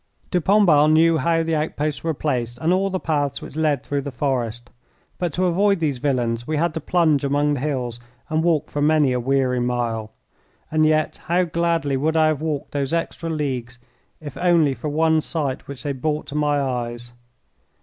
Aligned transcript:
De 0.31 0.41
Pombal 0.41 0.87
knew 0.91 1.19
how 1.19 1.43
the 1.43 1.53
outposts 1.53 2.03
were 2.03 2.11
placed 2.11 2.57
and 2.57 2.73
all 2.73 2.89
the 2.89 2.99
paths 2.99 3.39
which 3.39 3.55
led 3.55 3.83
through 3.83 4.01
the 4.01 4.09
forest. 4.09 4.71
But 5.19 5.31
to 5.33 5.45
avoid 5.45 5.79
these 5.79 5.99
villains 5.99 6.47
we 6.47 6.57
had 6.57 6.73
to 6.73 6.79
plunge 6.81 7.23
among 7.23 7.53
the 7.53 7.59
hills 7.59 7.99
and 8.27 8.41
walk 8.43 8.71
for 8.71 8.81
many 8.81 9.11
a 9.13 9.19
weary 9.19 9.59
mile. 9.59 10.11
And 10.71 10.87
yet 10.87 11.17
how 11.25 11.43
gladly 11.43 11.97
would 11.97 12.17
I 12.17 12.29
have 12.29 12.41
walked 12.41 12.71
those 12.71 12.93
extra 12.93 13.29
leagues 13.29 13.77
if 14.19 14.35
only 14.37 14.73
for 14.73 14.89
one 14.89 15.21
sight 15.21 15.67
which 15.67 15.83
they 15.83 15.91
brought 15.91 16.25
to 16.29 16.33
my 16.35 16.59
eyes! 16.59 17.11